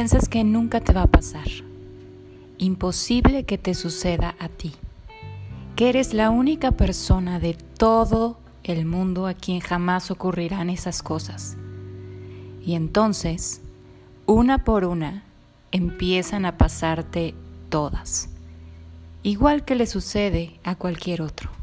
piensas 0.00 0.30
que 0.30 0.44
nunca 0.44 0.80
te 0.80 0.94
va 0.94 1.02
a 1.02 1.06
pasar. 1.06 1.46
Imposible 2.56 3.44
que 3.44 3.58
te 3.58 3.74
suceda 3.74 4.34
a 4.38 4.48
ti. 4.48 4.72
Que 5.76 5.90
eres 5.90 6.14
la 6.14 6.30
única 6.30 6.70
persona 6.70 7.38
de 7.38 7.52
todo 7.76 8.38
el 8.64 8.86
mundo 8.86 9.26
a 9.26 9.34
quien 9.34 9.60
jamás 9.60 10.10
ocurrirán 10.10 10.70
esas 10.70 11.02
cosas. 11.02 11.58
Y 12.64 12.76
entonces, 12.76 13.60
una 14.24 14.64
por 14.64 14.86
una, 14.86 15.22
empiezan 15.70 16.46
a 16.46 16.56
pasarte 16.56 17.34
todas, 17.68 18.30
igual 19.22 19.66
que 19.66 19.74
le 19.74 19.84
sucede 19.84 20.58
a 20.64 20.76
cualquier 20.76 21.20
otro. 21.20 21.59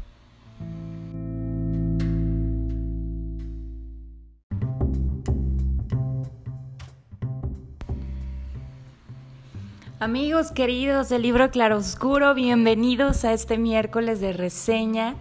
Amigos 10.00 10.52
queridos 10.52 11.08
del 11.08 11.22
libro 11.22 11.50
Claroscuro, 11.50 12.32
bienvenidos 12.32 13.24
a 13.24 13.32
este 13.32 13.58
miércoles 13.58 14.20
de 14.20 14.32
reseña. 14.32 15.16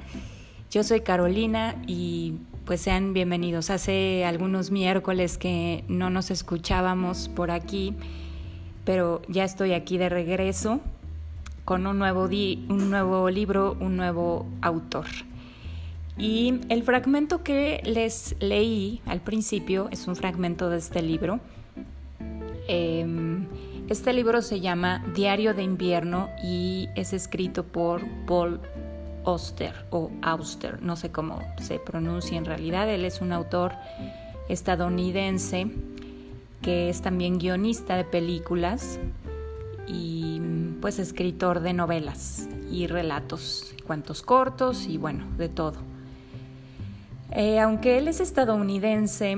Yo 0.69 0.83
soy 0.83 1.01
Carolina 1.01 1.81
y 1.87 2.35
pues 2.63 2.81
sean 2.81 3.11
bienvenidos. 3.11 3.71
Hace 3.71 4.23
algunos 4.23 4.69
miércoles 4.69 5.39
que 5.39 5.83
no 5.87 6.11
nos 6.11 6.29
escuchábamos 6.29 7.27
por 7.27 7.49
aquí, 7.49 7.95
pero 8.85 9.23
ya 9.27 9.45
estoy 9.45 9.73
aquí 9.73 9.97
de 9.97 10.09
regreso 10.09 10.79
con 11.65 11.87
un 11.87 11.97
nuevo, 11.97 12.25
un 12.25 12.91
nuevo 12.91 13.31
libro, 13.31 13.75
un 13.79 13.97
nuevo 13.97 14.45
autor. 14.61 15.07
Y 16.19 16.59
el 16.69 16.83
fragmento 16.83 17.43
que 17.43 17.81
les 17.83 18.35
leí 18.39 19.01
al 19.07 19.21
principio 19.21 19.87
es 19.89 20.07
un 20.07 20.15
fragmento 20.15 20.69
de 20.69 20.77
este 20.77 21.01
libro. 21.01 21.39
Em, 22.67 23.36
este 23.89 24.11
libro 24.11 24.41
se 24.41 24.59
llama 24.59 25.03
Diario 25.15 25.53
de 25.53 25.63
invierno 25.63 26.29
y 26.43 26.89
es 26.95 27.13
escrito 27.13 27.63
por 27.63 28.05
Paul 28.25 28.59
Auster 29.23 29.85
o 29.91 30.11
Auster, 30.21 30.81
no 30.81 30.95
sé 30.95 31.11
cómo 31.11 31.39
se 31.61 31.79
pronuncia 31.79 32.37
en 32.37 32.45
realidad. 32.45 32.89
Él 32.89 33.05
es 33.05 33.21
un 33.21 33.31
autor 33.31 33.73
estadounidense 34.49 35.71
que 36.61 36.89
es 36.89 37.01
también 37.01 37.37
guionista 37.37 37.95
de 37.95 38.03
películas 38.03 38.99
y 39.87 40.41
pues 40.81 40.99
escritor 40.99 41.61
de 41.61 41.73
novelas 41.73 42.49
y 42.69 42.87
relatos, 42.87 43.73
cuentos 43.85 44.21
cortos 44.21 44.85
y 44.85 44.97
bueno, 44.97 45.25
de 45.37 45.47
todo. 45.47 45.77
Eh, 47.31 47.59
aunque 47.59 47.97
él 47.97 48.07
es 48.07 48.19
estadounidense, 48.19 49.37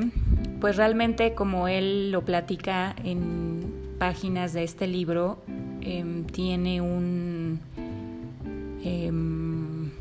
pues 0.60 0.76
realmente 0.76 1.34
como 1.34 1.68
él 1.68 2.12
lo 2.12 2.24
platica 2.26 2.96
en 3.04 3.59
páginas 4.00 4.54
de 4.54 4.64
este 4.64 4.88
libro 4.88 5.38
em, 5.82 6.26
tiene 6.26 6.82
un 6.82 7.60
em, 8.84 9.92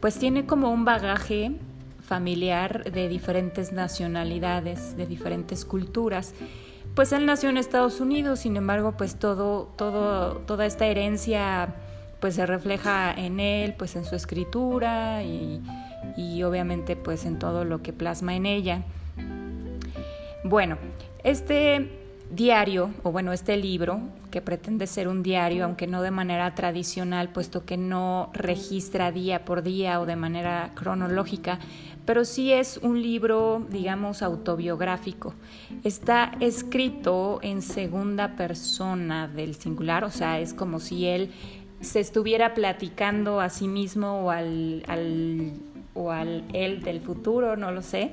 pues 0.00 0.18
tiene 0.18 0.46
como 0.46 0.70
un 0.70 0.84
bagaje 0.84 1.52
familiar 2.00 2.90
de 2.90 3.08
diferentes 3.08 3.72
nacionalidades, 3.72 4.96
de 4.96 5.06
diferentes 5.06 5.64
culturas. 5.64 6.34
Pues 6.94 7.12
él 7.12 7.26
nació 7.26 7.48
en 7.50 7.56
Estados 7.56 8.00
Unidos, 8.00 8.40
sin 8.40 8.56
embargo, 8.56 8.94
pues 8.96 9.16
todo, 9.16 9.70
todo, 9.76 10.38
toda 10.38 10.66
esta 10.66 10.86
herencia 10.86 11.74
pues 12.20 12.34
se 12.36 12.46
refleja 12.46 13.12
en 13.12 13.40
él, 13.40 13.74
pues 13.76 13.96
en 13.96 14.04
su 14.04 14.14
escritura 14.14 15.24
y, 15.24 15.60
y 16.16 16.42
obviamente 16.42 16.96
pues 16.96 17.24
en 17.24 17.38
todo 17.38 17.64
lo 17.64 17.82
que 17.82 17.92
plasma 17.92 18.34
en 18.36 18.46
ella. 18.46 18.82
Bueno, 20.44 20.76
este 21.24 22.01
diario, 22.32 22.90
o 23.02 23.12
bueno, 23.12 23.32
este 23.32 23.56
libro, 23.58 24.00
que 24.30 24.40
pretende 24.40 24.86
ser 24.86 25.06
un 25.06 25.22
diario, 25.22 25.64
aunque 25.64 25.86
no 25.86 26.00
de 26.00 26.10
manera 26.10 26.54
tradicional, 26.54 27.28
puesto 27.28 27.66
que 27.66 27.76
no 27.76 28.30
registra 28.32 29.12
día 29.12 29.44
por 29.44 29.62
día 29.62 30.00
o 30.00 30.06
de 30.06 30.16
manera 30.16 30.72
cronológica, 30.74 31.58
pero 32.06 32.24
sí 32.24 32.50
es 32.50 32.78
un 32.78 33.00
libro, 33.02 33.66
digamos, 33.70 34.22
autobiográfico. 34.22 35.34
Está 35.84 36.32
escrito 36.40 37.38
en 37.42 37.60
segunda 37.60 38.34
persona 38.34 39.28
del 39.28 39.54
singular, 39.54 40.02
o 40.04 40.10
sea, 40.10 40.40
es 40.40 40.54
como 40.54 40.80
si 40.80 41.06
él 41.06 41.30
se 41.80 42.00
estuviera 42.00 42.54
platicando 42.54 43.40
a 43.40 43.50
sí 43.50 43.68
mismo 43.68 44.24
o 44.24 44.30
al, 44.30 44.82
o 45.94 46.10
al 46.10 46.44
él 46.54 46.82
del 46.82 47.00
futuro, 47.00 47.56
no 47.56 47.72
lo 47.72 47.82
sé. 47.82 48.12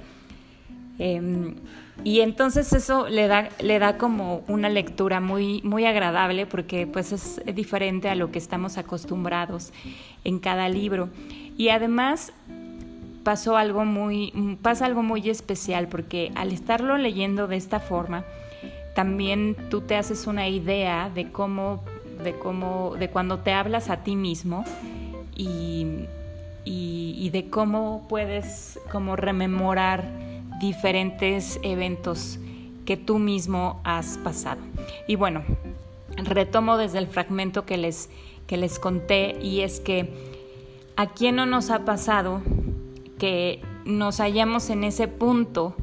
Em, 0.99 1.55
y 2.03 2.19
entonces 2.19 2.71
eso 2.73 3.07
le 3.07 3.27
da, 3.27 3.49
le 3.59 3.79
da 3.79 3.97
como 3.97 4.43
una 4.47 4.69
lectura 4.69 5.21
muy, 5.21 5.61
muy 5.63 5.85
agradable 5.85 6.45
porque 6.45 6.85
pues 6.85 7.11
es 7.13 7.41
diferente 7.55 8.09
a 8.09 8.15
lo 8.15 8.31
que 8.31 8.37
estamos 8.37 8.77
acostumbrados 8.77 9.71
en 10.23 10.39
cada 10.39 10.69
libro. 10.69 11.09
Y 11.57 11.69
además 11.69 12.33
pasó 13.23 13.57
algo 13.57 13.85
muy, 13.85 14.57
pasa 14.61 14.85
algo 14.85 15.03
muy 15.03 15.29
especial 15.29 15.87
porque 15.87 16.31
al 16.35 16.51
estarlo 16.51 16.97
leyendo 16.97 17.47
de 17.47 17.55
esta 17.55 17.79
forma, 17.79 18.23
también 18.93 19.55
tú 19.69 19.81
te 19.81 19.95
haces 19.95 20.27
una 20.27 20.49
idea 20.49 21.09
de 21.13 21.31
cómo, 21.31 21.83
de 22.23 22.33
cómo, 22.33 22.95
de 22.99 23.09
cuando 23.09 23.39
te 23.39 23.53
hablas 23.53 23.89
a 23.89 24.03
ti 24.03 24.15
mismo 24.15 24.65
y, 25.35 25.85
y, 26.65 27.15
y 27.17 27.29
de 27.29 27.49
cómo 27.49 28.05
puedes 28.09 28.79
como 28.91 29.15
rememorar 29.15 30.18
diferentes 30.59 31.59
eventos 31.63 32.39
que 32.85 32.97
tú 32.97 33.19
mismo 33.19 33.81
has 33.83 34.17
pasado. 34.17 34.61
Y 35.07 35.15
bueno, 35.15 35.43
retomo 36.17 36.77
desde 36.77 36.97
el 36.97 37.07
fragmento 37.07 37.65
que 37.65 37.77
les, 37.77 38.09
que 38.47 38.57
les 38.57 38.79
conté 38.79 39.37
y 39.41 39.61
es 39.61 39.79
que 39.79 40.09
a 40.95 41.07
quién 41.07 41.35
no 41.35 41.45
nos 41.45 41.69
ha 41.69 41.85
pasado 41.85 42.41
que 43.17 43.61
nos 43.85 44.19
hallamos 44.19 44.69
en 44.69 44.83
ese 44.83 45.07
punto 45.07 45.75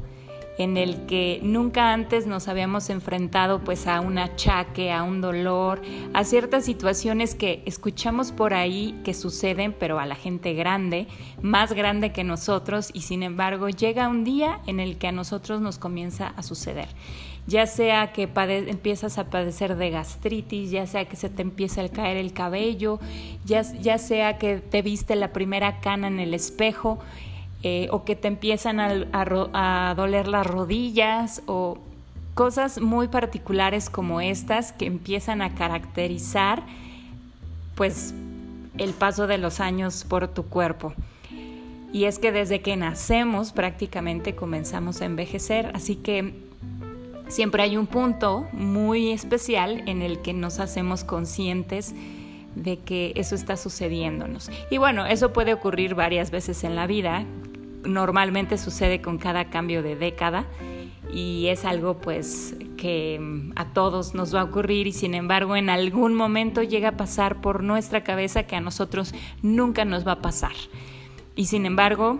en 0.57 0.77
el 0.77 1.05
que 1.05 1.39
nunca 1.43 1.93
antes 1.93 2.25
nos 2.25 2.47
habíamos 2.47 2.89
enfrentado 2.89 3.59
pues 3.59 3.87
a 3.87 4.01
un 4.01 4.17
achaque, 4.17 4.91
a 4.91 5.03
un 5.03 5.21
dolor, 5.21 5.81
a 6.13 6.23
ciertas 6.23 6.65
situaciones 6.65 7.35
que 7.35 7.61
escuchamos 7.65 8.31
por 8.31 8.53
ahí 8.53 8.99
que 9.03 9.13
suceden, 9.13 9.73
pero 9.77 9.99
a 9.99 10.05
la 10.05 10.15
gente 10.15 10.53
grande, 10.53 11.07
más 11.41 11.73
grande 11.73 12.11
que 12.11 12.23
nosotros, 12.23 12.89
y 12.93 13.01
sin 13.01 13.23
embargo 13.23 13.69
llega 13.69 14.09
un 14.09 14.23
día 14.23 14.59
en 14.65 14.79
el 14.79 14.97
que 14.97 15.07
a 15.07 15.11
nosotros 15.11 15.61
nos 15.61 15.77
comienza 15.77 16.27
a 16.27 16.43
suceder. 16.43 16.87
Ya 17.45 17.65
sea 17.65 18.11
que 18.11 18.29
empiezas 18.67 19.17
a 19.17 19.29
padecer 19.29 19.77
de 19.77 19.89
gastritis, 19.89 20.69
ya 20.69 20.85
sea 20.85 21.05
que 21.05 21.15
se 21.15 21.29
te 21.29 21.43
empieza 21.43 21.81
a 21.81 21.87
caer 21.87 22.17
el 22.17 22.33
cabello, 22.33 22.99
ya, 23.45 23.61
ya 23.61 23.97
sea 23.99 24.37
que 24.37 24.57
te 24.57 24.81
viste 24.81 25.15
la 25.15 25.31
primera 25.31 25.79
cana 25.79 26.07
en 26.07 26.19
el 26.19 26.33
espejo, 26.33 26.99
eh, 27.63 27.87
o 27.91 28.03
que 28.03 28.15
te 28.15 28.27
empiezan 28.27 28.79
a, 28.79 29.95
doler 29.95 30.27
las 30.27 30.45
rodillas 30.45 31.41
o 31.47 31.79
cosas 32.35 32.79
muy 32.79 33.07
particulares 33.07 33.89
como 33.89 34.21
estas 34.21 34.71
que 34.71 34.85
empiezan 34.85 35.41
a 35.41 35.55
caracterizar 35.55 36.61
pues 37.73 38.13
el 38.77 38.93
paso 38.93 39.25
de 39.25 39.39
los 39.39 39.59
años 39.59 40.05
por 40.07 40.27
tu 40.27 40.43
cuerpo. 40.43 40.93
Y 41.91 42.03
es 42.03 42.19
que 42.19 42.31
desde 42.31 42.61
que 42.61 42.75
nacemos 42.75 43.53
prácticamente 43.53 44.35
comenzamos 44.35 45.01
a 45.01 45.05
envejecer, 45.05 45.71
así 45.73 45.95
que 45.95 46.35
siempre 47.27 47.63
hay 47.63 47.75
un 47.75 47.87
punto 47.87 48.47
muy 48.51 49.11
especial 49.11 49.83
en 49.87 50.03
el 50.03 50.21
que 50.21 50.33
nos 50.33 50.59
hacemos 50.59 51.03
conscientes 51.03 51.95
de 52.55 52.79
que 52.79 53.13
eso 53.15 53.35
está 53.35 53.57
sucediéndonos. 53.57 54.49
Y 54.69 54.77
bueno, 54.77 55.05
eso 55.05 55.33
puede 55.33 55.53
ocurrir 55.53 55.95
varias 55.95 56.31
veces 56.31 56.63
en 56.63 56.75
la 56.75 56.87
vida, 56.87 57.25
normalmente 57.83 58.57
sucede 58.57 59.01
con 59.01 59.17
cada 59.17 59.49
cambio 59.49 59.83
de 59.83 59.95
década 59.95 60.45
y 61.11 61.47
es 61.47 61.65
algo 61.65 61.97
pues 61.97 62.55
que 62.75 63.17
mm, 63.19 63.53
a 63.55 63.73
todos 63.73 64.13
nos 64.13 64.33
va 64.35 64.41
a 64.41 64.43
ocurrir 64.43 64.87
y 64.87 64.93
sin 64.93 65.13
embargo 65.13 65.55
en 65.55 65.69
algún 65.69 66.13
momento 66.13 66.63
llega 66.63 66.89
a 66.89 66.97
pasar 66.97 67.41
por 67.41 67.63
nuestra 67.63 68.03
cabeza 68.03 68.43
que 68.43 68.55
a 68.55 68.61
nosotros 68.61 69.13
nunca 69.41 69.85
nos 69.85 70.05
va 70.07 70.13
a 70.13 70.21
pasar. 70.21 70.53
Y 71.35 71.45
sin 71.45 71.65
embargo, 71.65 72.19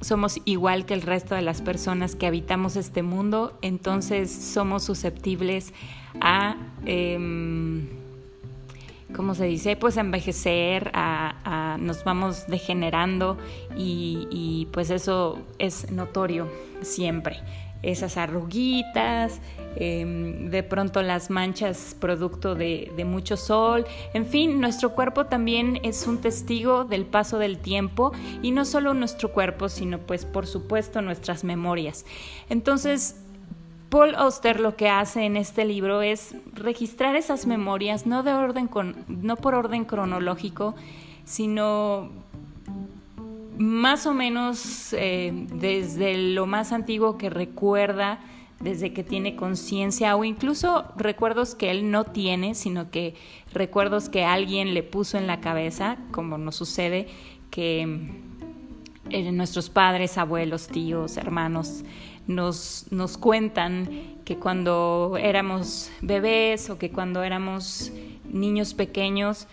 somos 0.00 0.40
igual 0.44 0.84
que 0.84 0.94
el 0.94 1.02
resto 1.02 1.34
de 1.34 1.42
las 1.42 1.62
personas 1.62 2.14
que 2.14 2.26
habitamos 2.26 2.76
este 2.76 3.02
mundo, 3.02 3.58
entonces 3.62 4.30
somos 4.30 4.84
susceptibles 4.84 5.72
a... 6.20 6.56
Em, 6.84 7.97
¿cómo 9.14 9.34
se 9.34 9.44
dice? 9.46 9.76
Pues 9.76 9.96
envejecer, 9.96 10.90
a, 10.94 11.76
nos 11.80 12.04
vamos 12.04 12.46
degenerando 12.46 13.38
y, 13.76 14.68
pues 14.72 14.90
eso 14.90 15.38
es 15.58 15.90
notorio 15.90 16.48
siempre. 16.82 17.40
Esas 17.80 18.16
arruguitas, 18.16 19.40
em, 19.76 20.50
de 20.50 20.64
pronto 20.64 21.00
las 21.02 21.30
manchas 21.30 21.94
producto 22.00 22.56
de, 22.56 22.92
de 22.96 23.04
mucho 23.04 23.36
sol, 23.36 23.86
en 24.14 24.26
fin, 24.26 24.60
nuestro 24.60 24.90
cuerpo 24.90 25.26
también 25.26 25.78
es 25.84 26.08
un 26.08 26.18
testigo 26.18 26.84
del 26.84 27.06
paso 27.06 27.38
del 27.38 27.58
tiempo 27.58 28.10
y 28.42 28.50
no 28.50 28.64
solo 28.64 28.94
nuestro 28.94 29.30
cuerpo, 29.30 29.68
sino 29.68 29.98
pues 30.00 30.24
por 30.24 30.48
supuesto 30.48 31.02
nuestras 31.02 31.44
memorias. 31.44 32.04
Entonces, 32.48 33.14
Paul 33.88 34.14
Auster 34.16 34.60
lo 34.60 34.76
que 34.76 34.88
hace 34.88 35.24
en 35.24 35.36
este 35.36 35.64
libro 35.64 36.02
es 36.02 36.34
registrar 36.52 37.16
esas 37.16 37.46
memorias, 37.46 38.06
no, 38.06 38.22
de 38.22 38.32
orden 38.32 38.68
no 39.08 39.36
por 39.36 39.54
orden 39.54 39.84
cronológico, 39.84 40.74
sino 41.24 42.10
más 43.56 44.06
o 44.06 44.14
menos 44.14 44.92
eh, 44.92 45.32
desde 45.52 46.16
lo 46.16 46.46
más 46.46 46.72
antiguo 46.72 47.16
que 47.16 47.30
recuerda, 47.30 48.20
desde 48.60 48.92
que 48.92 49.04
tiene 49.04 49.36
conciencia 49.36 50.16
o 50.16 50.24
incluso 50.24 50.84
recuerdos 50.96 51.54
que 51.54 51.70
él 51.70 51.90
no 51.90 52.04
tiene, 52.04 52.54
sino 52.54 52.90
que 52.90 53.14
recuerdos 53.52 54.08
que 54.08 54.24
alguien 54.24 54.74
le 54.74 54.82
puso 54.82 55.16
en 55.16 55.26
la 55.26 55.40
cabeza, 55.40 55.96
como 56.10 56.36
nos 56.38 56.56
sucede 56.56 57.08
que 57.50 58.10
eh, 59.10 59.32
nuestros 59.32 59.70
padres, 59.70 60.18
abuelos, 60.18 60.66
tíos, 60.66 61.16
hermanos 61.16 61.84
nos, 62.28 62.86
nos 62.90 63.18
cuentan 63.18 63.88
que 64.24 64.36
cuando 64.36 65.16
éramos 65.20 65.90
bebés 66.02 66.70
o 66.70 66.78
que 66.78 66.90
cuando 66.90 67.24
éramos 67.24 67.90
niños 68.30 68.74
pequeños, 68.74 69.48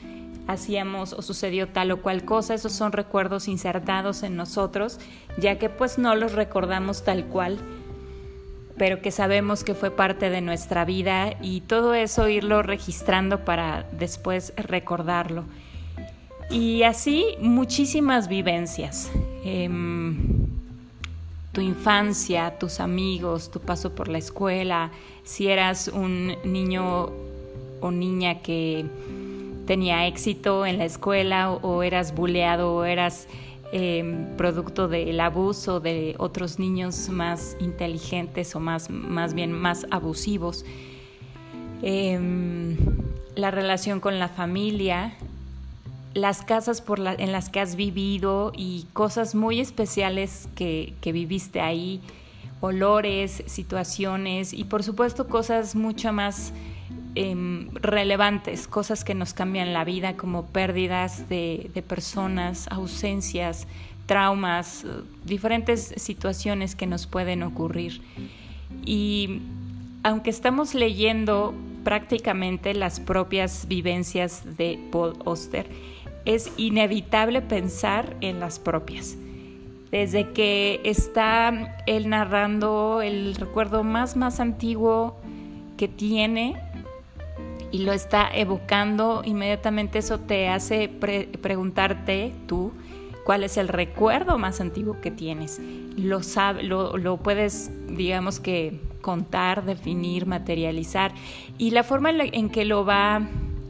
hacíamos 0.48 1.14
o 1.14 1.22
sucedió 1.22 1.70
tal 1.70 1.92
o 1.92 2.02
cual 2.02 2.24
cosa, 2.24 2.54
esos 2.54 2.74
son 2.74 2.92
recuerdos 2.92 3.48
insertados 3.48 4.22
en 4.22 4.36
nosotros, 4.36 5.00
ya 5.40 5.58
que 5.58 5.70
pues 5.70 5.98
no 5.98 6.14
los 6.16 6.34
recordamos 6.34 7.04
tal 7.04 7.26
cual, 7.26 7.58
pero 8.78 9.02
que 9.02 9.12
sabemos 9.12 9.64
que 9.64 9.74
fue 9.74 9.90
parte 9.90 10.30
de 10.30 10.42
nuestra 10.42 10.86
vida 10.86 11.36
y 11.42 11.62
todo 11.62 11.94
eso 11.94 12.28
irlo 12.28 12.62
registrando 12.62 13.46
para 13.46 13.88
después 13.94 14.54
recordarlo. 14.58 15.46
Y 16.50 16.84
así 16.84 17.26
muchísimas 17.40 18.28
vivencias. 18.28 19.12
Em, 19.44 20.35
tu 21.56 21.62
infancia, 21.62 22.60
tus 22.60 22.82
amigos, 22.82 23.50
tu 23.50 23.62
paso 23.62 23.96
por 23.96 24.10
la 24.10 24.18
escuela, 24.18 24.92
si 25.24 25.48
eras 25.48 25.88
un 25.88 26.36
niño 26.44 27.10
o 27.80 27.92
niña 27.92 28.42
que 28.42 28.86
tenía 29.66 30.06
éxito 30.06 30.66
en 30.66 30.78
la 30.78 30.84
escuela 30.84 31.52
o, 31.52 31.82
eras 31.82 32.14
buleado 32.14 32.76
o 32.76 32.84
eras 32.84 33.30
em, 33.72 34.36
producto 34.36 34.90
del 34.90 35.18
abuso 35.22 35.80
de 35.80 36.16
otros 36.18 36.60
niños 36.60 37.08
más 37.08 37.56
inteligentes 37.62 38.54
o 38.54 38.60
más, 38.60 38.90
más 38.90 39.34
bien 39.34 39.54
más 39.54 39.88
abusivos. 39.92 40.66
Em, 41.82 42.76
la 43.36 43.50
relación 43.50 44.02
con 44.02 44.20
la 44.20 44.28
familia, 44.28 45.14
las 46.16 46.42
casas 46.42 46.84
en 47.20 47.32
las 47.32 47.50
que 47.50 47.60
has 47.60 47.76
vivido 47.76 48.52
y 48.56 48.88
cosas 48.94 49.36
muy 49.36 49.60
especiales 49.60 50.50
que, 50.56 50.96
viviste 51.04 51.62
ahí, 51.62 52.02
olores, 52.62 53.44
situaciones 53.46 54.52
y 54.54 54.64
por 54.64 54.82
supuesto 54.82 55.28
cosas 55.28 55.76
mucho 55.76 56.12
más 56.12 56.52
Em, 57.18 57.70
relevantes, 57.76 58.68
cosas 58.68 59.06
que 59.06 59.16
nos 59.16 59.34
cambian 59.34 59.72
la 59.72 59.86
vida, 59.86 60.18
como 60.18 60.48
pérdidas 60.48 61.30
de, 61.30 61.72
personas, 61.88 62.68
ausencias, 62.70 63.68
traumas, 64.06 64.86
diferentes 65.24 65.94
situaciones 65.96 66.76
que 66.76 66.88
nos 66.88 67.08
pueden 67.08 67.44
ocurrir. 67.44 68.02
Y 68.86 69.40
aunque 70.04 70.30
estamos 70.30 70.76
leyendo 70.76 71.54
prácticamente 71.86 72.74
las 72.74 73.00
propias 73.00 73.66
vivencias 73.70 74.58
de 74.58 74.78
Paul 74.92 75.16
Oster, 75.24 75.68
es 76.26 76.52
inevitable 76.58 77.42
pensar 77.42 78.16
en 78.22 78.40
las 78.40 78.60
propias. 78.60 79.16
Desde 79.92 80.32
que 80.32 80.82
está 80.84 81.78
él 81.86 82.10
narrando 82.10 83.02
el 83.02 83.36
recuerdo 83.36 83.84
más, 83.84 84.16
más 84.16 84.40
antiguo 84.40 85.16
que 85.78 85.88
tiene 85.88 86.56
y 87.72 87.80
lo 87.80 87.94
está 87.94 88.30
evocando, 88.34 89.22
inmediatamente 89.24 90.00
eso 90.00 90.20
te 90.20 90.50
hace 90.50 90.90
preguntarte 90.90 92.34
tú 92.48 92.72
cuál 93.26 93.44
es 93.44 93.58
el 93.58 93.68
recuerdo 93.68 94.38
más 94.38 94.62
antiguo 94.62 95.02
que 95.02 95.12
tienes. 95.12 95.60
Lo, 95.98 96.22
lo, 96.62 96.98
lo, 96.98 97.18
puedes, 97.18 97.72
digamos 97.88 98.40
que, 98.40 98.80
contar, 99.06 99.66
definir, 99.66 100.26
materializar. 100.26 101.14
Y 101.58 101.72
la 101.72 101.84
forma 101.84 102.10
en, 102.10 102.50
que 102.50 102.66
lo 102.66 102.86
va 102.86 103.22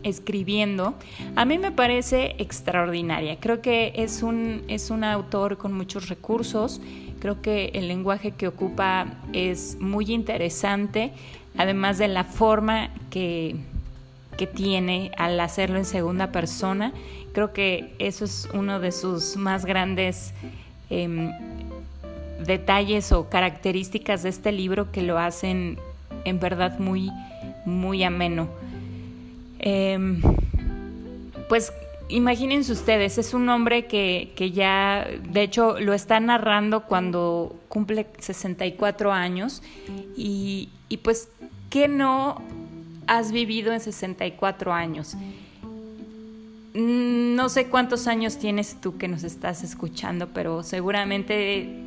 escribiendo, 0.05 0.95
a 1.35 1.43
mí 1.43 1.57
me 1.57 1.71
parece 1.71 2.35
extraordinaria. 2.37 3.37
Creo 3.41 3.61
que 3.61 3.91
es 3.95 4.23
un, 4.23 4.63
es 4.69 4.89
un 4.89 5.03
autor 5.03 5.57
con 5.57 5.73
muchos 5.73 6.07
recursos. 6.07 6.79
Creo 7.19 7.41
que 7.41 7.71
el 7.73 7.89
lenguaje 7.89 8.31
que 8.31 8.47
ocupa 8.47 9.07
es 9.33 9.77
muy 9.81 10.05
interesante, 10.13 11.11
además 11.57 11.97
de 11.97 12.07
la 12.07 12.23
forma 12.23 12.91
que 13.09 13.57
que 14.37 14.47
tiene 14.47 15.11
al 15.17 15.39
hacerlo 15.39 15.77
en 15.77 15.85
segunda 15.85 16.31
persona. 16.31 16.93
Creo 17.33 17.53
que 17.53 17.93
eso 17.99 18.25
es 18.25 18.47
uno 18.53 18.79
de 18.79 18.91
sus 18.91 19.37
más 19.37 19.65
grandes 19.65 20.33
em, 20.89 21.31
detalles 22.45 23.11
o 23.11 23.29
características 23.29 24.23
de 24.23 24.29
este 24.29 24.51
libro 24.51 24.91
que 24.91 25.01
lo 25.01 25.17
hacen 25.17 25.77
en 26.25 26.39
verdad 26.39 26.79
muy, 26.79 27.11
muy 27.65 28.03
ameno. 28.03 28.47
Em, 29.65 30.21
pues 31.49 31.73
imagínense 32.07 32.71
ustedes, 32.71 33.17
es 33.17 33.33
un 33.33 33.49
hombre 33.49 33.87
que, 33.87 34.31
que, 34.37 34.51
ya, 34.51 35.05
de 35.29 35.41
hecho, 35.41 35.77
lo 35.79 35.93
está 35.93 36.21
narrando 36.21 36.85
cuando 36.85 37.53
cumple 37.67 38.07
64 38.19 39.11
años 39.11 39.61
y, 40.15 40.69
y 40.87 40.97
pues, 40.97 41.27
¿qué 41.69 41.89
no 41.89 42.41
has 43.07 43.31
vivido 43.31 43.73
en 43.73 43.79
64 43.79 44.73
años. 44.73 45.15
Mm, 46.73 47.35
no 47.35 47.49
sé 47.49 47.67
cuántos 47.67 48.07
años 48.07 48.37
tienes 48.37 48.79
tú 48.81 48.97
que 48.97 49.07
nos 49.07 49.23
estás 49.23 49.63
escuchando, 49.63 50.29
pero 50.33 50.63
seguramente 50.63 51.81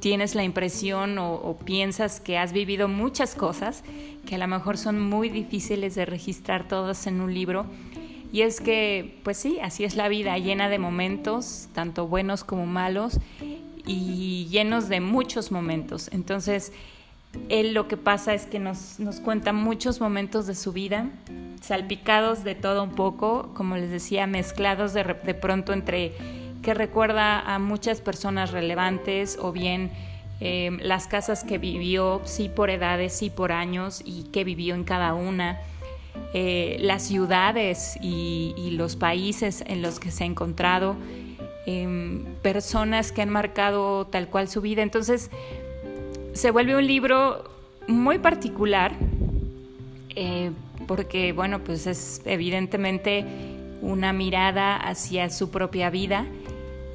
tienes 0.00 0.34
la 0.34 0.44
impresión 0.44 1.18
o, 1.18 1.56
piensas 1.64 2.20
que 2.20 2.38
has 2.38 2.52
vivido 2.52 2.88
muchas 2.88 3.34
cosas 3.34 3.82
que 4.26 4.36
a 4.36 4.38
lo 4.38 4.48
mejor 4.48 4.78
son 4.78 5.00
muy 5.00 5.28
difíciles 5.28 5.94
de 5.94 6.06
registrar 6.06 6.68
todas 6.68 7.06
en 7.06 7.20
un 7.20 7.32
libro. 7.32 7.66
Y 8.32 8.42
es 8.42 8.60
que, 8.60 9.20
pues 9.22 9.36
sí, 9.36 9.58
así 9.62 9.84
es 9.84 9.94
la 9.94 10.08
vida, 10.08 10.36
llena 10.38 10.68
de 10.68 10.78
momentos, 10.78 11.68
tanto 11.72 12.08
buenos 12.08 12.42
como 12.42 12.66
malos, 12.66 13.20
y 13.86 14.46
llenos 14.50 14.88
de 14.88 15.00
muchos 15.00 15.52
momentos. 15.52 16.08
Entonces, 16.12 16.72
él 17.48 17.74
lo 17.74 17.88
que 17.88 17.96
pasa 17.96 18.34
es 18.34 18.46
que 18.46 18.58
nos, 18.58 18.98
cuenta 19.22 19.52
muchos 19.52 20.00
momentos 20.00 20.46
de 20.46 20.54
su 20.54 20.72
vida, 20.72 21.10
salpicados 21.60 22.44
de 22.44 22.54
todo 22.54 22.82
un 22.82 22.94
poco, 22.94 23.50
como 23.54 23.76
les 23.76 23.90
decía, 23.90 24.26
mezclados 24.26 24.94
de, 24.94 25.04
pronto 25.34 25.72
entre 25.72 26.12
que 26.62 26.74
recuerda 26.74 27.40
a 27.40 27.58
muchas 27.58 28.00
personas 28.00 28.50
relevantes 28.50 29.38
o 29.40 29.52
bien 29.52 29.90
eh, 30.40 30.76
las 30.80 31.06
casas 31.06 31.44
que 31.44 31.58
vivió, 31.58 32.20
sí 32.24 32.48
por 32.48 32.70
edades, 32.70 33.12
sí 33.12 33.30
por 33.30 33.52
años 33.52 34.02
y 34.04 34.24
que 34.24 34.44
vivió 34.44 34.74
en 34.74 34.84
cada 34.84 35.14
una, 35.14 35.60
eh, 36.32 36.76
las 36.80 37.04
ciudades 37.04 37.96
y, 38.02 38.70
los 38.72 38.96
países 38.96 39.62
en 39.68 39.82
los 39.82 40.00
que 40.00 40.10
se 40.10 40.24
ha 40.24 40.26
encontrado, 40.26 40.96
em, 41.66 42.24
personas 42.42 43.12
que 43.12 43.22
han 43.22 43.30
marcado 43.30 44.06
tal 44.06 44.28
cual 44.28 44.48
su 44.48 44.60
vida. 44.60 44.82
Entonces, 44.82 45.30
se 46.32 46.50
vuelve 46.50 46.76
un 46.76 46.86
libro 46.86 47.44
muy 47.86 48.18
particular, 48.18 48.92
eh, 50.16 50.50
porque, 50.88 51.32
bueno, 51.32 51.60
pues 51.60 51.86
es 51.86 52.20
evidentemente 52.24 53.24
una 53.80 54.12
mirada 54.12 54.76
hacia 54.76 55.30
su 55.30 55.50
propia 55.50 55.90
vida 55.90 56.26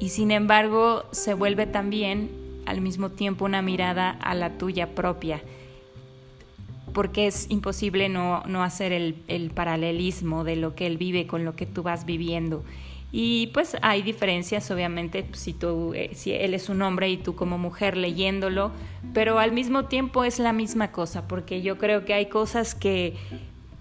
y 0.00 0.10
sin 0.10 0.30
embargo 0.30 1.04
se 1.12 1.34
vuelve 1.34 1.66
también 1.66 2.39
al 2.66 2.80
mismo 2.80 3.10
tiempo 3.10 3.44
una 3.44 3.62
mirada 3.62 4.10
a 4.10 4.34
la 4.34 4.58
tuya 4.58 4.94
propia, 4.94 5.42
porque 6.92 7.26
es 7.26 7.50
imposible 7.50 8.08
no, 8.08 8.42
hacer 8.62 8.92
el, 8.92 9.16
el 9.28 9.50
paralelismo 9.50 10.44
de 10.44 10.56
lo 10.56 10.74
que 10.74 10.86
él 10.86 10.98
vive 10.98 11.26
con 11.26 11.44
lo 11.44 11.54
que 11.56 11.66
tú 11.66 11.82
vas 11.82 12.04
viviendo. 12.04 12.64
Y 13.12 13.48
pues 13.48 13.76
hay 13.82 14.02
diferencias, 14.02 14.70
obviamente, 14.70 15.26
si, 15.32 15.52
tú, 15.52 15.94
eh, 15.94 16.10
si 16.14 16.32
él 16.32 16.54
es 16.54 16.68
un 16.68 16.80
hombre 16.82 17.10
y 17.10 17.16
tú 17.16 17.34
como 17.34 17.58
mujer 17.58 17.96
leyéndolo, 17.96 18.70
pero 19.12 19.40
al 19.40 19.50
mismo 19.50 19.86
tiempo 19.86 20.22
es 20.22 20.38
la 20.38 20.52
misma 20.52 20.92
cosa, 20.92 21.26
porque 21.26 21.60
yo 21.60 21.76
creo 21.76 22.04
que 22.04 22.14
hay 22.14 22.26
cosas 22.26 22.76
que 22.76 23.16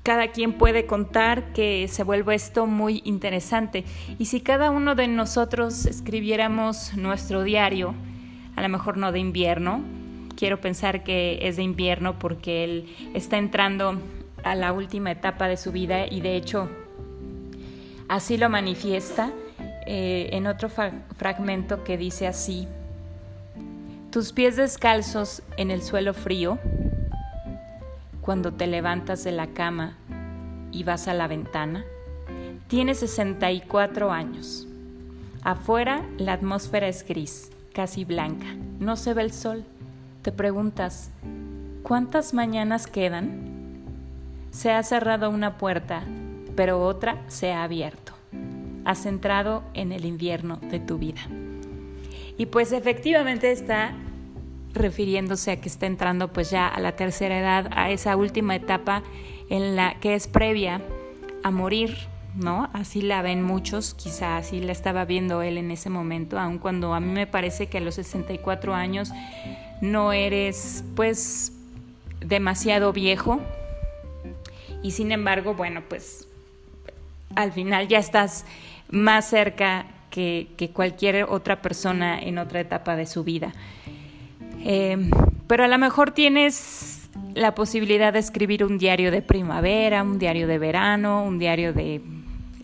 cada 0.01 0.29
quien 0.29 0.53
puede 0.53 0.87
contar 0.87 1.53
que 1.53 1.87
se 1.87 2.03
vuelve 2.03 2.33
esto 2.33 2.65
muy 2.65 3.03
interesante. 3.05 3.85
Y 4.17 4.25
si 4.25 4.41
cada 4.41 4.71
uno 4.71 4.95
de 4.95 5.07
nosotros 5.07 5.85
escribiéramos 5.85 6.95
nuestro 6.95 7.43
diario, 7.43 7.93
a 8.59 8.61
lo 8.61 8.69
mejor 8.69 8.97
no 8.97 9.11
de 9.11 9.19
invierno, 9.19 9.81
quiero 10.35 10.59
pensar 10.59 11.03
que 11.03 11.39
es 11.41 11.55
de 11.55 11.63
invierno 11.63 12.19
porque 12.19 12.63
él 12.63 12.95
está 13.13 13.37
entrando 13.37 13.99
a 14.43 14.55
la 14.55 14.73
última 14.73 15.11
etapa 15.11 15.47
de 15.47 15.57
su 15.57 15.71
vida 15.71 16.05
y 16.05 16.21
de 16.21 16.35
hecho 16.35 16.69
Así 18.09 18.37
lo 18.37 18.49
manifiesta 18.49 19.31
eh, 19.85 20.29
en 20.31 20.47
otro 20.47 20.67
fragmento 20.67 21.83
que 21.83 21.95
dice 21.95 22.25
así, 22.25 22.67
tus 24.11 24.33
pies 24.33 24.55
descalzos 24.55 25.43
en 25.57 25.69
el 25.69 25.83
suelo 25.83 26.15
frío, 26.15 26.57
cuando 28.21 28.51
te 28.51 28.65
levantas 28.65 29.23
de 29.23 29.31
la 29.31 29.45
cama 29.45 29.95
y 30.71 30.83
vas 30.83 31.07
a 31.07 31.13
la 31.13 31.27
ventana? 31.27 31.85
Tienes 32.67 32.97
64 33.01 34.11
años. 34.11 34.67
Afuera 35.43 36.03
la 36.17 36.33
atmósfera 36.33 36.87
es 36.87 37.05
gris, 37.07 37.51
casi 37.79 38.03
blanca. 38.03 38.45
No 38.81 38.97
se 38.97 39.13
ve 39.13 39.21
el 39.21 39.31
sol. 39.31 39.63
Te 40.21 40.33
preguntas, 40.33 41.11
¿cuántas 41.81 42.33
mañanas 42.33 42.87
quedan? 42.87 43.85
Se 44.51 44.69
ha 44.69 44.83
cerrado 44.83 45.29
una 45.29 45.57
puerta, 45.57 46.03
pero 46.57 46.83
otra 46.83 47.23
se 47.29 47.53
ha 47.53 47.63
abierto. 47.63 48.11
Has 48.83 49.05
entrado 49.05 49.63
en 49.73 49.93
el 49.93 50.03
invierno 50.03 50.57
de 50.57 50.81
tu 50.81 50.97
vida. 50.97 51.21
Y 52.37 52.47
pues 52.47 52.73
efectivamente 52.73 53.49
está 53.49 53.93
refiriéndose 54.73 55.51
a 55.51 55.61
que 55.61 55.69
está 55.69 55.85
entrando 55.85 56.33
pues 56.33 56.51
ya 56.51 56.67
a 56.67 56.81
la 56.81 56.97
tercera 56.97 57.39
edad, 57.39 57.69
a 57.71 57.91
esa 57.91 58.17
última 58.17 58.57
etapa 58.57 59.03
en 59.49 59.77
la 59.77 59.97
que 60.01 60.15
es 60.15 60.27
previa 60.27 60.81
a 61.43 61.49
morir, 61.49 61.95
¿no? 62.35 62.69
Así 62.73 63.01
la 63.01 63.21
ven 63.21 63.43
muchos, 63.43 63.93
quizá 63.93 64.37
así 64.37 64.59
la 64.61 64.71
estaba 64.71 65.05
viendo 65.05 65.41
él 65.41 65.57
en 65.57 65.71
ese 65.71 65.89
momento, 65.89 66.39
aun 66.39 66.57
cuando 66.57 66.93
a 66.93 66.99
mí 66.99 67.11
me 67.11 67.27
parece 67.27 67.67
que 67.67 67.79
a 67.79 67.81
los 67.81 67.95
64 67.95 68.73
años 68.73 69.11
no 69.81 70.13
eres 70.13 70.83
pues 70.95 71.53
demasiado 72.19 72.93
viejo 72.93 73.39
y 74.81 74.91
sin 74.91 75.11
embargo, 75.11 75.53
bueno, 75.53 75.81
pues 75.87 76.27
al 77.35 77.51
final 77.51 77.87
ya 77.87 77.99
estás 77.99 78.45
más 78.89 79.29
cerca 79.29 79.85
que, 80.09 80.71
cualquier 80.73 81.23
otra 81.23 81.61
persona 81.61 82.19
en 82.19 82.37
otra 82.37 82.59
etapa 82.59 82.95
de 82.95 83.05
su 83.05 83.23
vida. 83.23 83.53
Eh, 84.63 84.97
pero 85.47 85.63
a 85.63 85.67
lo 85.67 85.77
mejor 85.77 86.11
tienes 86.11 87.09
la 87.33 87.55
posibilidad 87.55 88.13
de 88.13 88.19
escribir 88.19 88.63
un 88.63 88.77
diario 88.77 89.11
de 89.11 89.21
primavera, 89.21 90.03
un 90.03 90.19
diario 90.19 90.47
de 90.47 90.57
verano, 90.57 91.23
un 91.23 91.39
diario 91.39 91.73
de 91.73 92.01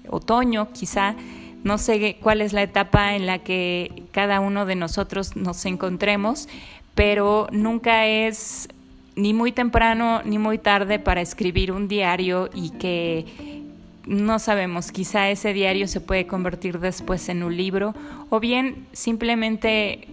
otoño, 0.09 0.69
quizá. 0.73 1.15
No 1.63 1.77
sé 1.77 2.17
cuál 2.21 2.41
es 2.41 2.53
la 2.53 2.61
etapa 2.61 3.15
en 3.15 3.25
la 3.25 3.39
que 3.39 4.03
cada 4.11 4.39
uno 4.39 4.65
de 4.65 4.75
nosotros 4.75 5.35
nos 5.35 5.65
encontremos, 5.65 6.47
pero 6.93 7.47
nunca 7.51 8.05
es 8.05 8.69
ni 9.15 9.33
muy 9.33 9.51
temprano 9.51 10.21
ni 10.23 10.37
muy 10.37 10.57
tarde 10.57 10.99
para 10.99 11.21
escribir 11.21 11.71
un 11.71 11.87
diario 11.87 12.49
y 12.53 12.71
que 12.71 13.63
no 14.05 14.39
sabemos, 14.39 14.91
quizá 14.91 15.29
ese 15.29 15.53
diario 15.53 15.87
se 15.87 16.01
puede 16.01 16.27
convertir 16.27 16.79
después 16.79 17.27
en 17.29 17.43
un 17.43 17.57
libro 17.57 17.95
o 18.29 18.39
bien 18.39 18.85
simplemente 18.93 20.07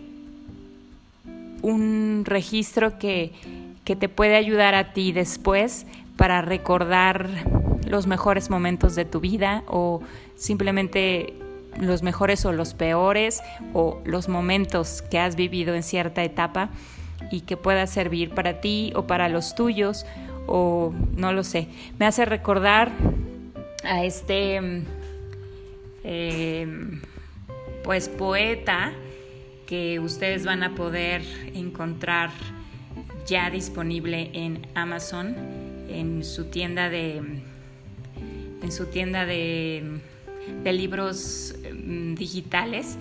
un 1.60 2.22
registro 2.24 2.98
que, 2.98 3.32
que 3.84 3.96
te 3.96 4.08
puede 4.08 4.36
ayudar 4.36 4.74
a 4.74 4.92
ti 4.92 5.12
después 5.12 5.86
para 6.16 6.40
recordar 6.40 7.28
los 7.92 8.06
mejores 8.06 8.48
momentos 8.48 8.94
de 8.94 9.04
tu 9.04 9.20
vida 9.20 9.64
o 9.68 10.00
simplemente 10.34 11.34
los 11.78 12.02
mejores 12.02 12.44
o 12.46 12.52
los 12.52 12.72
peores 12.72 13.42
o 13.74 14.00
los 14.06 14.30
momentos 14.30 15.02
que 15.02 15.18
has 15.18 15.36
vivido 15.36 15.74
en 15.74 15.82
cierta 15.82 16.24
etapa 16.24 16.70
y 17.30 17.42
que 17.42 17.58
pueda 17.58 17.86
servir 17.86 18.30
para 18.30 18.62
ti 18.62 18.92
o 18.96 19.06
para 19.06 19.28
los 19.28 19.54
tuyos 19.54 20.06
o 20.46 20.94
no 21.14 21.34
lo 21.34 21.44
sé. 21.44 21.68
Me 21.98 22.06
hace 22.06 22.24
recordar 22.24 22.90
a 23.84 24.04
este 24.04 24.82
eh, 26.02 26.66
pues 27.84 28.08
poeta 28.08 28.92
que 29.66 30.00
ustedes 30.00 30.46
van 30.46 30.62
a 30.62 30.74
poder 30.74 31.22
encontrar 31.54 32.30
ya 33.26 33.50
disponible 33.50 34.30
en 34.32 34.66
Amazon 34.74 35.36
en 35.90 36.24
su 36.24 36.46
tienda 36.46 36.88
de 36.88 37.51
en 38.62 38.72
su 38.72 38.86
tienda 38.86 39.26
de, 39.26 40.00
libros 40.64 41.54
mm, 41.72 42.14
digitales 42.14 42.96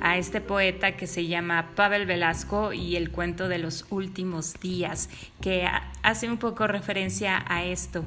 a 0.00 0.18
este 0.18 0.40
poeta 0.40 0.96
que 0.96 1.06
se 1.06 1.26
llama 1.26 1.70
Pavel 1.74 2.06
Velasco 2.06 2.72
y 2.72 2.96
el 2.96 3.10
cuento 3.10 3.48
de 3.48 3.58
los 3.58 3.86
últimos 3.90 4.54
días, 4.60 5.08
que 5.40 5.66
hace 6.02 6.28
un 6.28 6.36
poco 6.36 6.66
referencia 6.66 7.44
a 7.48 7.64
esto, 7.64 8.04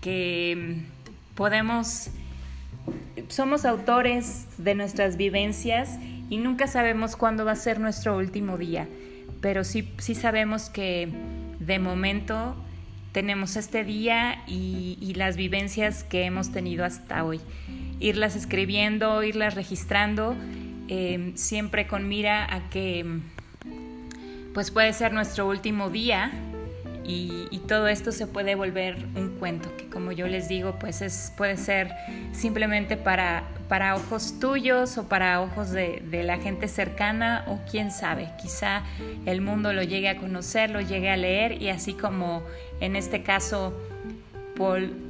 que 0.00 0.76
mm, 0.76 1.34
podemos, 1.34 2.10
somos 3.28 3.64
autores 3.64 4.46
de 4.58 4.74
nuestras 4.74 5.16
vivencias 5.16 5.98
y 6.30 6.38
nunca 6.38 6.66
sabemos 6.66 7.16
cuándo 7.16 7.44
va 7.44 7.52
a 7.52 7.56
ser 7.56 7.80
nuestro 7.80 8.16
último 8.16 8.56
día, 8.58 8.88
pero 9.40 9.64
sí, 9.64 9.92
sí 9.98 10.14
sabemos 10.14 10.70
que 10.70 11.08
de 11.60 11.78
momento 11.78 12.56
tenemos 13.16 13.56
este 13.56 13.82
día 13.82 14.42
y, 14.46 14.98
y 15.00 15.14
las 15.14 15.38
vivencias 15.38 16.04
que 16.04 16.24
hemos 16.26 16.52
tenido 16.52 16.84
hasta 16.84 17.24
hoy. 17.24 17.40
Irlas 17.98 18.36
escribiendo, 18.36 19.22
irlas 19.22 19.54
registrando 19.54 20.36
Em, 20.88 21.34
siempre 21.36 21.88
con 21.88 22.08
mira 22.08 22.46
a 22.54 22.70
que 22.70 23.04
pues 24.54 24.70
puede 24.70 24.92
ser 24.92 25.12
nuestro 25.12 25.48
último 25.48 25.90
día 25.90 26.30
y, 27.04 27.34
todo 27.66 27.88
esto 27.88 28.12
se 28.12 28.28
puede 28.28 28.54
volver 28.54 28.96
un 29.16 29.25
cuento 29.38 29.74
que 29.76 29.86
como 29.88 30.12
yo 30.12 30.26
les 30.26 30.48
digo 30.48 30.76
pues 30.78 31.02
es, 31.02 31.32
puede 31.36 31.56
ser 31.56 31.92
simplemente 32.32 32.96
para, 32.96 33.44
para 33.68 33.94
ojos 33.94 34.38
tuyos 34.40 34.98
o 34.98 35.08
para 35.08 35.40
ojos 35.40 35.70
de, 35.70 36.02
de 36.10 36.22
la 36.22 36.38
gente 36.38 36.68
cercana 36.68 37.44
o 37.48 37.60
quién 37.70 37.90
sabe, 37.90 38.28
quizá 38.40 38.82
el 39.24 39.40
mundo 39.40 39.72
lo 39.72 39.82
llegue 39.82 40.08
a 40.08 40.16
conocer, 40.16 40.70
lo 40.70 40.80
llegue 40.80 41.10
a 41.10 41.16
leer 41.16 41.60
y 41.60 41.68
así 41.68 41.94
como 41.94 42.42
en 42.80 42.96
este 42.96 43.22
caso 43.22 43.72
Paul 44.56 45.06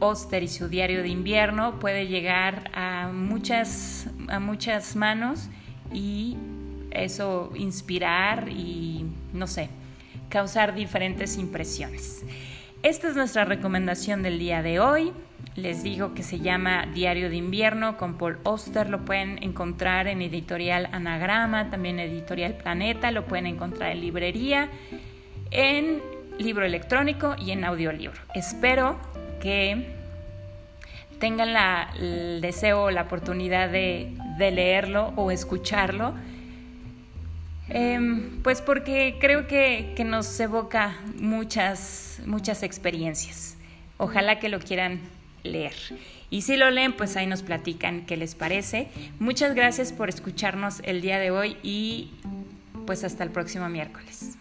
Oster 0.00 0.42
y 0.42 0.48
su 0.48 0.68
diario 0.68 1.02
de 1.02 1.08
invierno 1.08 1.78
puede 1.78 2.06
llegar 2.06 2.70
a 2.74 3.10
muchas, 3.12 4.08
a 4.28 4.40
muchas 4.40 4.96
manos 4.96 5.48
y 5.92 6.36
eso 6.90 7.52
inspirar 7.54 8.48
y, 8.48 9.04
no 9.32 9.46
sé, 9.46 9.68
causar 10.28 10.74
diferentes 10.74 11.36
impresiones. 11.36 12.22
Esta 12.82 13.08
es 13.08 13.14
nuestra 13.14 13.44
recomendación 13.44 14.22
del 14.22 14.38
día 14.38 14.62
de 14.62 14.80
hoy. 14.80 15.12
Les 15.54 15.82
digo 15.82 16.14
que 16.14 16.22
se 16.22 16.38
llama 16.38 16.86
Diario 16.86 17.28
de 17.28 17.36
Invierno 17.36 17.98
con 17.98 18.16
Paul 18.16 18.38
Oster. 18.42 18.88
Lo 18.88 19.04
pueden 19.04 19.42
encontrar 19.42 20.06
en 20.08 20.22
editorial 20.22 20.88
Anagrama, 20.90 21.68
también 21.68 21.98
editorial 21.98 22.54
Planeta. 22.54 23.10
Lo 23.10 23.26
pueden 23.26 23.46
encontrar 23.46 23.92
en 23.92 24.00
librería, 24.00 24.70
en 25.50 26.00
libro 26.38 26.64
electrónico 26.64 27.36
y 27.38 27.50
en 27.50 27.64
audiolibro. 27.64 28.18
Espero 28.34 28.98
que 29.42 29.94
tengan 31.18 31.50
el 32.00 32.40
deseo 32.40 32.84
o 32.84 32.90
la 32.90 33.02
oportunidad 33.02 33.68
de, 33.68 34.10
leerlo 34.38 35.12
o 35.16 35.30
escucharlo, 35.30 36.14
em, 37.70 38.42
pues 38.42 38.60
porque 38.60 39.16
creo 39.20 39.46
que, 39.46 39.92
que, 39.96 40.04
nos 40.04 40.38
evoca 40.40 40.96
muchas, 41.16 42.20
muchas 42.26 42.62
experiencias. 42.62 43.56
Ojalá 43.96 44.38
que 44.38 44.48
lo 44.48 44.60
quieran 44.60 45.00
leer. 45.42 45.74
Y 46.30 46.42
si 46.42 46.56
lo 46.56 46.70
leen, 46.70 46.92
pues 46.92 47.16
ahí 47.16 47.26
nos 47.26 47.42
platican 47.42 48.06
qué 48.06 48.16
les 48.16 48.34
parece. 48.34 48.88
Muchas 49.18 49.54
gracias 49.54 49.92
por 49.92 50.08
escucharnos 50.08 50.80
el 50.84 51.00
día 51.00 51.18
de 51.18 51.30
hoy 51.30 51.56
y 51.62 52.10
pues 52.86 53.04
hasta 53.04 53.24
el 53.24 53.30
próximo 53.30 53.68
miércoles. 53.68 54.36